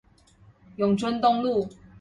[0.77, 1.69] 永春東路